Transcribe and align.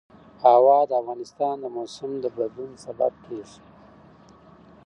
هوا 0.43 0.79
د 0.89 0.91
افغانستان 1.01 1.55
د 1.61 1.65
موسم 1.77 2.11
د 2.19 2.25
بدلون 2.37 2.71
سبب 2.85 3.13
کېږي. 3.25 3.61